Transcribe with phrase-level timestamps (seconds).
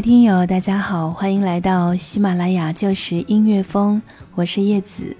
[0.00, 4.00] 位听友，大家好，欢迎来到喜马拉雅旧时音乐风，
[4.34, 5.14] 我是叶子。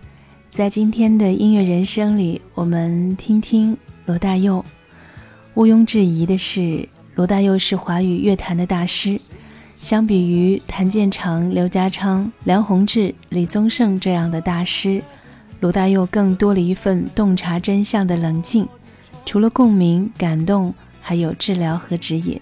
[0.48, 4.64] 在今天的音乐人生里，我们听听罗大佑。
[5.53, 9.20] 毋庸置疑的是，罗大佑是华语乐坛的大师。
[9.75, 15.03] 相比于谭健常、刘家昌、梁鸿志、李宗盛这样的大师，
[15.61, 18.67] 罗大佑更多了一份洞察真相的冷静。
[19.27, 22.41] 除了共鸣、感动，还有治疗和指引。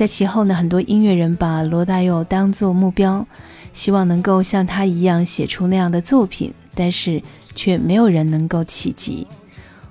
[0.00, 3.26] 在其后呢，很多音乐人把罗大佑当作目标，
[3.74, 7.22] 希望能够像他一样写出那样的作品，但是
[7.54, 9.26] 却没有人能够企及。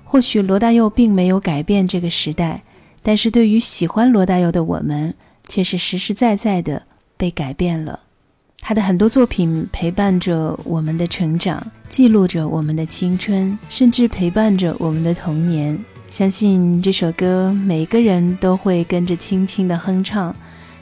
[0.02, 2.60] 或许罗大佑并没有改变这个时代，
[3.04, 5.14] 但是对于喜欢罗大佑的我们，
[5.46, 6.82] 却是实实在在的
[7.16, 8.00] 被改变了。
[8.58, 15.78] 他的很多作品陪伴着我们的成长，记录着我们的青春，甚至陪伴着我们的童年。
[16.10, 20.34] 相信这首歌，每个人都会跟着轻轻的哼唱。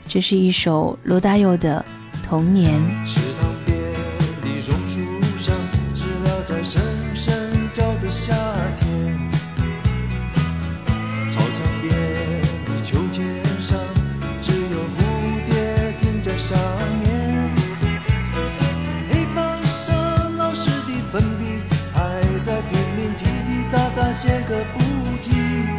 [0.07, 1.85] 这是一首罗大佑的
[2.27, 2.73] 《童年》。
[24.19, 25.78] 写个不停。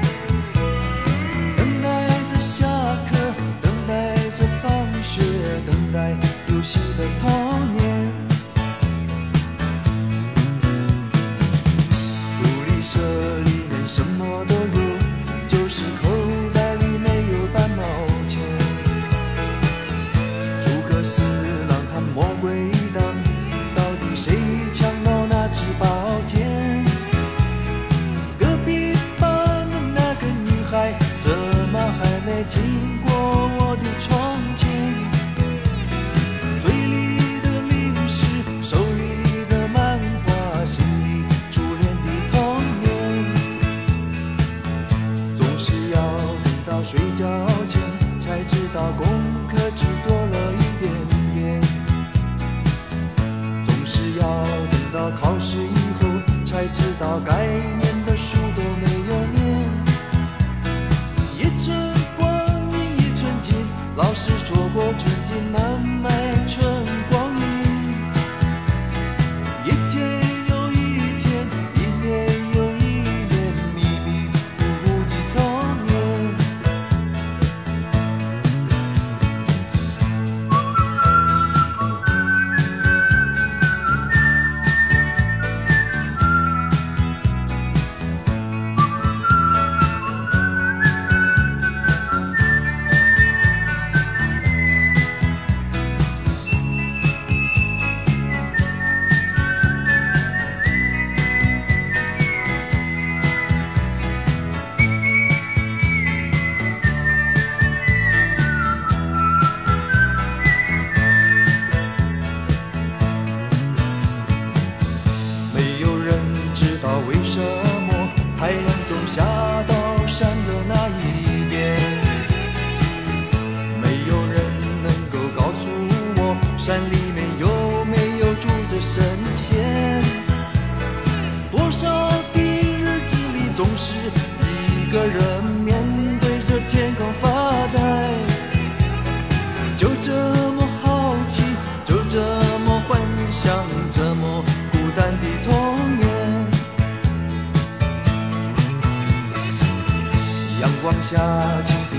[151.03, 151.17] 下
[151.65, 151.90] 去。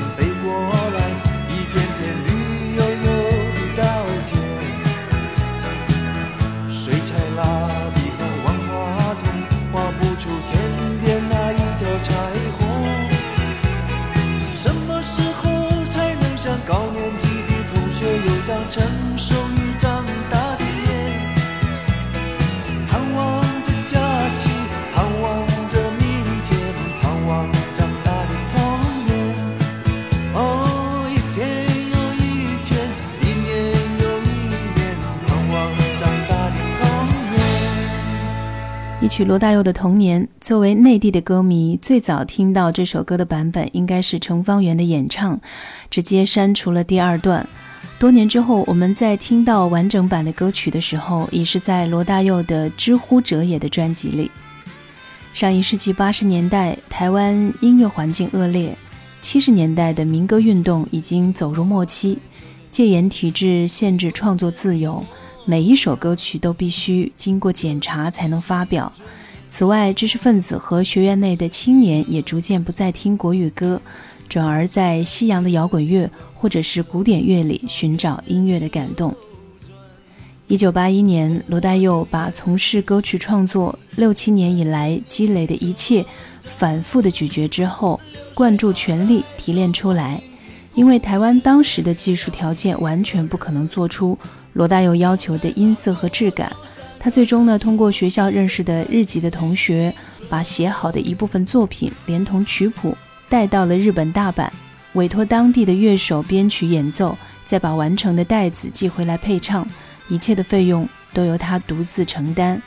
[39.21, 45.39] 曲罗大佑的《童年》，作为内地的歌迷，最早听到这首歌的版本应该是程方圆的演唱，
[45.91, 47.47] 直接删除了第二段。
[47.99, 54.31] 多年之后，我们在听到完整版的歌曲的时候，已是在罗大佑的《知乎者也》的专辑里。
[55.35, 58.75] 上一世纪八十年代，台湾音乐环境恶劣，
[59.21, 62.17] 七十年代的民歌运动已经走入末期，
[62.71, 65.05] 戒严体制限制创作自由。
[65.51, 68.89] 每一首歌曲都必须经过检查才能发表。
[69.49, 73.81] 此外，知识分子和学院内的青年也逐渐不再听国语歌，
[74.29, 79.13] 转而在西洋的摇滚乐或者是古典乐里寻找音乐的感动。
[80.47, 86.05] 一九八一年，罗大佑把从事歌曲创作六七年以来积累的一切，
[86.39, 87.99] 反复的咀嚼之后，
[88.33, 90.21] 灌注全力提炼出来。
[90.73, 94.17] 因为台湾当时的技术条件完全不可能做出
[94.53, 96.51] 罗大佑要求的音色和质感，
[96.99, 99.93] 他最终呢通过学校认识的日籍的同学，
[100.29, 102.95] 把写好的一部分作品连同曲谱
[103.29, 104.49] 带到了日本大阪，
[104.93, 109.67] 委托当地的乐手编曲演奏，再把完成的带子寄回来配唱，
[110.09, 112.61] 一切的费用都由他独自承担。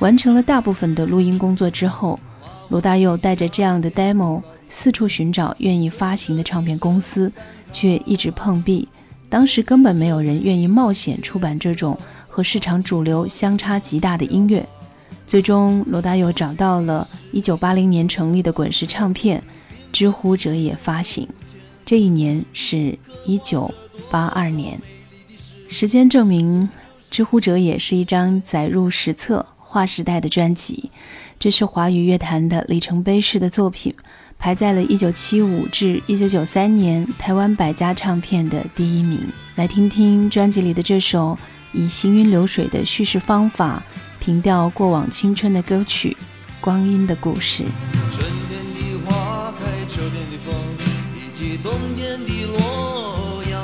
[0.00, 2.18] 完成了大部分的录音工作之后，
[2.68, 4.42] 罗大佑带着这样的 demo。
[4.66, 7.30] 四处寻找愿意发行的唱片公司，
[7.72, 8.88] 却一直碰壁。
[9.28, 11.98] 当时根本没有人愿意冒险出版这种
[12.28, 14.64] 和市场主流相差极大的音乐。
[15.26, 19.42] 最终，罗大佑找到了1980年成立的滚石唱片，
[19.90, 21.26] 知乎者也发行。
[21.84, 23.72] 这一年是一九
[24.10, 24.80] 八二年。
[25.68, 26.68] 时间证明，
[27.10, 30.90] 知乎者也是一张载入史册、划时代的专辑。
[31.38, 33.94] 这是华语乐坛的里程碑式的作品。
[34.44, 39.26] 排在了1975至1993年台湾百家唱片的第一名。
[39.54, 41.38] 来听听专辑里的这首
[41.72, 43.82] 以行云流水的叙事方法
[44.20, 46.14] 凭吊过往青春的歌曲
[46.60, 47.62] 《光阴的故事》。
[48.14, 50.54] 春天的花开，秋天的风，
[51.16, 53.62] 以及冬天的洛阳。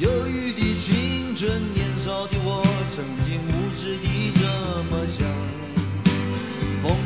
[0.00, 4.42] 忧郁的青春，年少的我，曾经无知地这
[4.90, 5.24] 么想。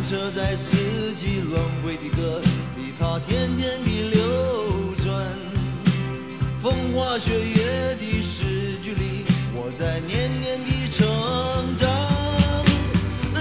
[0.05, 0.77] 车在四
[1.15, 2.39] 季轮回的歌
[2.77, 5.25] 里，它天天地流转。
[6.63, 9.25] 风花雪月的诗句里，
[9.55, 11.89] 我在年年的成长。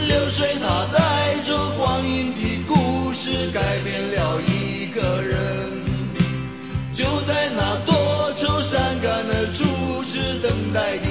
[0.07, 5.37] 流水它带着光阴的故事，改变了一个人。
[6.93, 11.07] 就在那多愁善感的初次等待的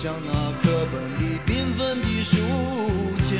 [0.00, 2.38] 像那课本里缤纷的书
[3.20, 3.36] 签，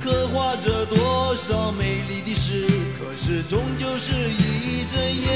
[0.00, 2.64] 刻画着多少美丽的诗，
[2.96, 5.26] 可是终究是一阵烟。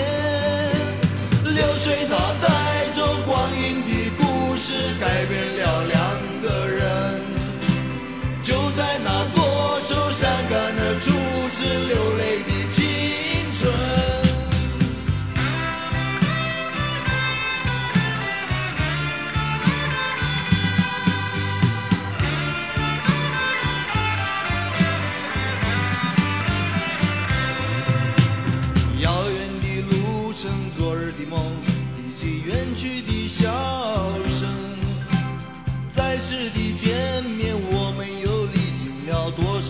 [1.52, 5.98] 流水它带走光阴的故事，改变了两
[6.42, 7.20] 个人。
[8.44, 11.10] 就在那多愁善感的初
[11.50, 12.41] 次流泪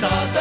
[0.00, 0.37] 流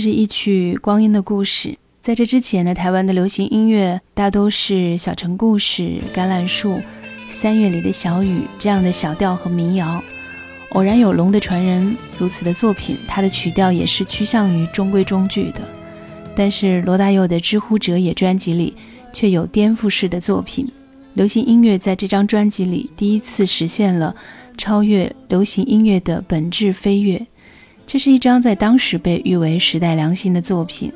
[0.00, 1.76] 是一曲光阴的故事。
[2.00, 6.80] 在这之前呢，台湾的流行音乐大都是小城故事、橄榄树、
[7.28, 10.02] 三月里的小雨这样的小调和民谣。
[10.70, 15.60] 偶然有龙的传人如此的作品，它的曲调也是趋向于中规中矩的。
[16.34, 18.74] 但是罗大佑的《知乎者也》专辑里
[19.12, 20.66] 却有颠覆式的作品。
[21.14, 24.14] 流行音乐在这张专辑里第一次实现了
[24.56, 27.26] 超越流行音乐的本质飞跃。
[27.92, 30.92] 这是一张在当时被誉为时代良心的作品，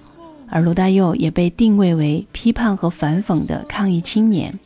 [0.48, 4.56] 而罗大佑也被定位为批判和反讽的抗议青年。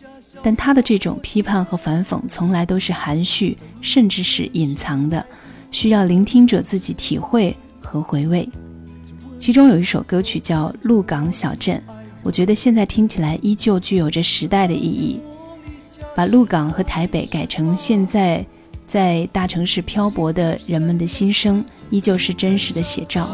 [0.43, 5.25] 但他的这种批判和反讽从来都是含蓄，甚至是隐藏的，
[5.71, 8.47] 需要聆听者自己体会和回味。
[9.39, 11.83] 其中有一首歌曲叫《鹿港小镇》，
[12.23, 15.19] 我觉得现在听起来依旧具有着时代的意义。
[16.15, 18.45] 把鹿港和台北改成现在
[18.85, 21.65] 在大城市漂泊的人们的心声。
[21.91, 23.29] 依旧是真实的写照。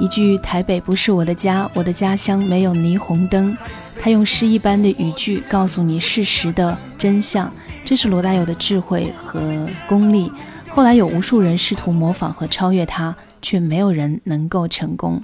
[0.00, 3.56] 一句“台北不是我的家，我的家乡没有霓虹灯”，
[4.00, 7.52] 他用诗一般的语句告诉你事实的真相。
[7.84, 9.40] 这是罗大佑的智慧和
[9.88, 10.32] 功力。
[10.68, 15.22] 后来有无数人试图模仿和超越他，却没有人能够成功。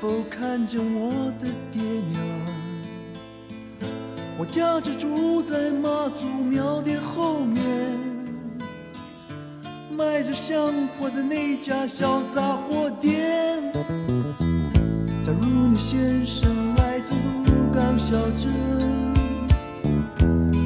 [0.00, 2.22] 否看见我的爹娘？
[4.38, 7.64] 我家就住在妈祖庙的后面，
[9.90, 13.60] 卖着香火的那家小杂货店。
[15.26, 17.12] 假如你先生来自
[17.46, 18.52] 鹿港小镇，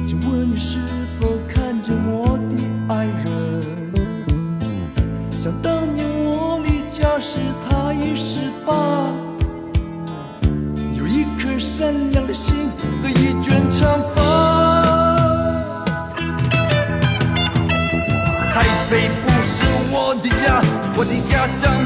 [0.05, 0.77] 请问你是
[1.19, 3.63] 否看见我的爱人？
[5.35, 7.39] 想当年我离家时。
[7.69, 9.11] 他已十八，
[11.83, 12.71] 善良的心
[13.01, 14.21] 和一卷长发。
[18.53, 20.61] 台北不是我的家，
[20.95, 21.83] 我的家乡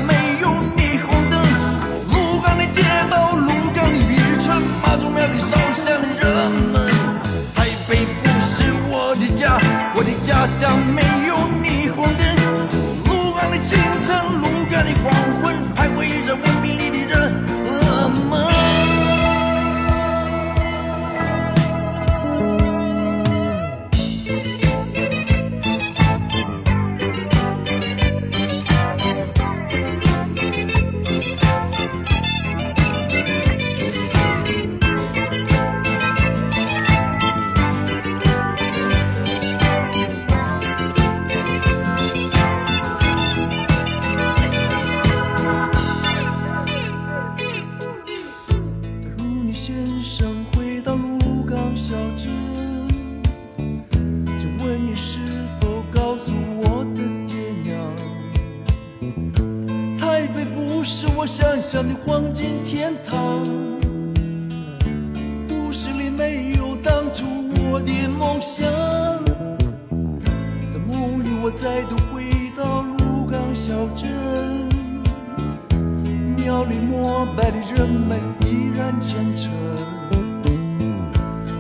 [77.78, 79.52] 人们依然虔诚，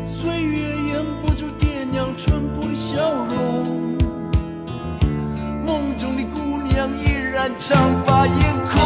[0.07, 2.95] 岁月掩不住爹娘淳朴的笑
[3.27, 3.95] 容，
[5.63, 8.76] 梦中的姑娘依然长发盈。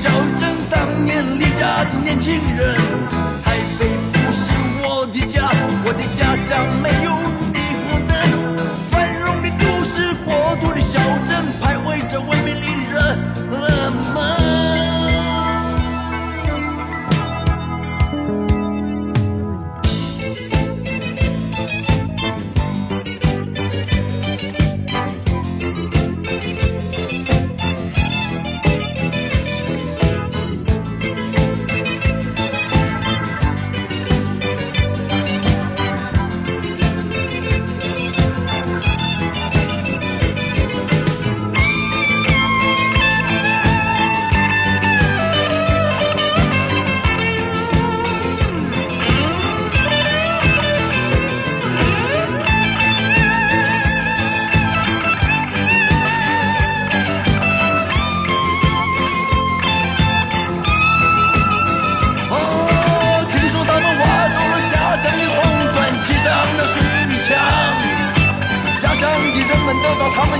[0.00, 2.76] 小镇，当年离家的年轻人。
[3.42, 5.50] 台北不是我的家，
[5.84, 7.10] 我的家乡没有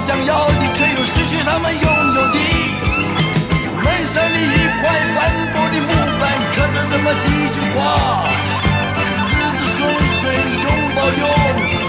[0.09, 2.39] 想要的，却又失去他们拥有的。
[3.77, 5.19] 门上的一块斑
[5.53, 5.89] 驳的木
[6.19, 6.25] 板，
[6.55, 7.79] 刻着这么几句话：
[9.29, 9.77] 子子孙
[10.09, 10.19] 孙
[10.65, 11.13] 永保佑，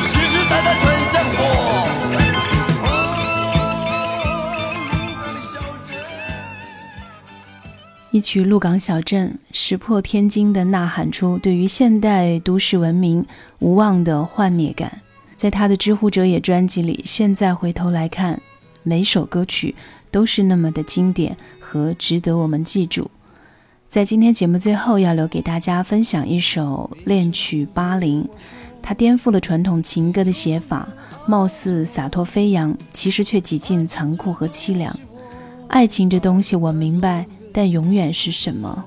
[0.04, 0.84] 世世代代传
[1.14, 1.40] 香火。
[2.84, 2.92] 哦，
[5.00, 5.56] 鹿港的小
[5.88, 5.96] 镇。
[8.12, 13.26] 一曲《鹿港小镇》石破天惊地呐喊出对于现代都市文明
[13.60, 15.00] 无望的幻灭感。
[15.40, 18.42] 在他的《知乎者也》专辑里，现在回头来看，
[18.84, 19.74] 每首歌曲
[20.12, 23.10] 都是那么的经典和值得我们记住。
[23.88, 28.22] 在今天节目最后，要留给大家分享一首恋曲《八零》，
[28.82, 30.86] 它颠覆了传统情歌的写法，
[31.26, 34.94] 貌似洒脱飞扬，其实却几近残酷和凄凉。
[35.70, 37.26] 爱情这东西，我明白。
[37.54, 38.84] 但永远是什么？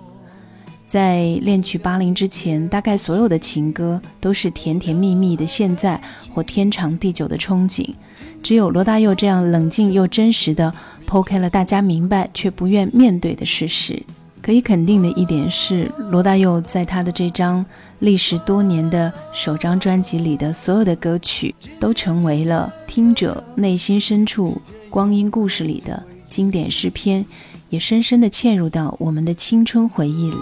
[0.92, 5.98] 在恋曲巴零之前，大概所有的情歌都是甜甜蜜蜜的现在
[6.34, 7.94] 或天长地久的憧憬。
[8.42, 10.70] 只有罗大佑这样冷静又真实的
[11.06, 14.02] 剖开了大家明白却不愿面对的事实。
[14.42, 17.64] 可以肯定的一点是，罗大佑在他的这张
[18.00, 27.24] 历时多年的首张专辑里的所有的歌曲，都成为了听者内心深处光阴故事里的经典诗篇。
[27.70, 30.36] 也深深地嵌入到我们的青春回忆里。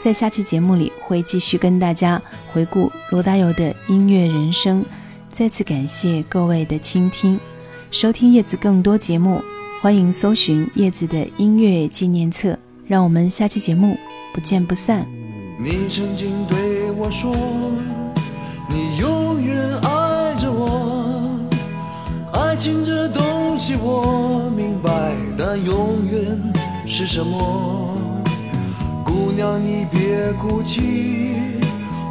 [0.00, 4.82] 在下期节目里，会继续跟大家回顾罗大佑的音乐人生。
[5.30, 7.38] 再次感谢各位的倾听，
[7.90, 9.42] 收听叶子更多节目，
[9.82, 12.58] 欢迎搜寻叶子的音乐纪念册。
[12.86, 13.96] 让我们下期节目
[14.32, 15.06] 不见不散。
[15.58, 17.36] 你曾经对我说，
[18.70, 21.38] 你永远爱着我。
[22.32, 26.52] 爱情这东西我明白，但永远
[26.86, 27.99] 是什么？
[29.40, 31.32] 让你别哭泣，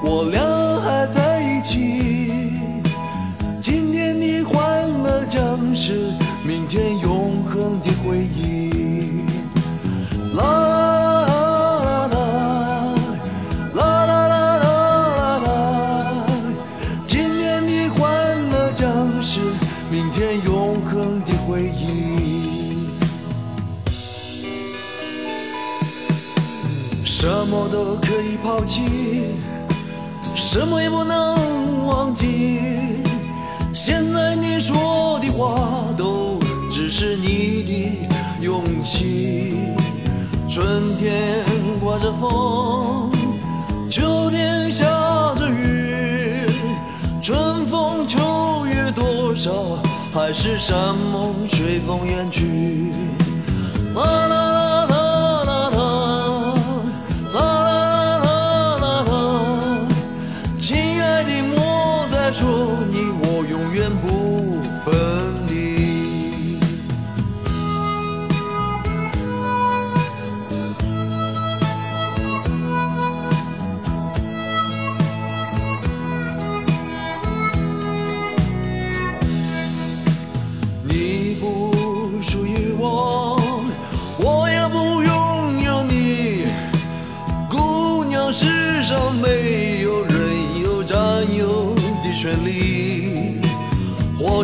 [0.04, 0.42] 我俩
[0.82, 2.29] 还在一起。
[28.60, 28.84] 可以抛弃，
[30.36, 32.60] 什么也不能忘记。
[33.74, 36.38] 现在你说的话都
[36.70, 39.56] 只是你的勇气。
[40.50, 41.44] 春天
[41.80, 43.12] 刮着风，
[43.90, 44.86] 秋天下
[45.36, 46.46] 着雨，
[47.22, 49.78] 春风秋月多少，
[50.14, 52.92] 海誓山盟随风远去。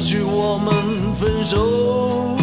[0.06, 2.38] 许我们分手，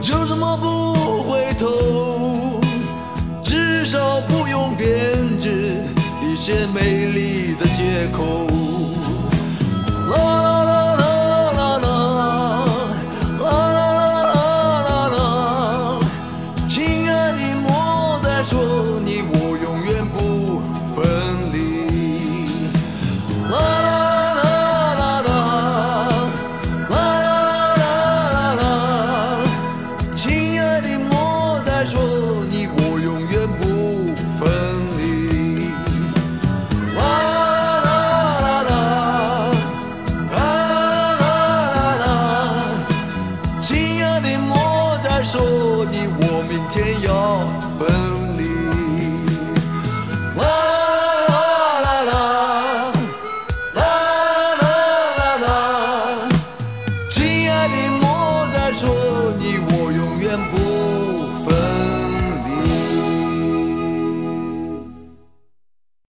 [0.00, 2.60] 就这么不回头，
[3.42, 5.82] 至少不用编织
[6.22, 8.53] 一些美丽的借口。